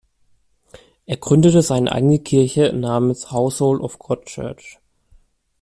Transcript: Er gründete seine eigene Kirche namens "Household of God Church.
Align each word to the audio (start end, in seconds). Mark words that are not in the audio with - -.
Er 1.05 1.17
gründete 1.17 1.61
seine 1.61 1.91
eigene 1.91 2.17
Kirche 2.17 2.73
namens 2.75 3.29
"Household 3.29 3.81
of 3.83 3.99
God 3.99 4.25
Church. 4.25 4.79